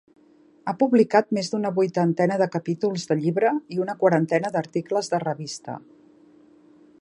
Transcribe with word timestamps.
Ha 0.69 0.73
publicat 0.83 1.27
més 1.37 1.51
d'una 1.51 1.71
vuitantena 1.75 2.37
de 2.43 2.47
capítols 2.55 3.05
de 3.11 3.19
llibre 3.19 3.53
i 3.77 3.83
una 3.85 3.97
quarantena 4.01 4.53
d'articles 4.57 5.13
de 5.13 5.21
revista. 5.27 5.77